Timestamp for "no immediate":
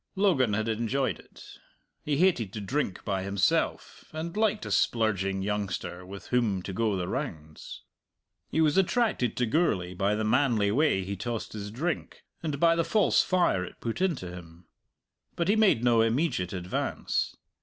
15.83-16.51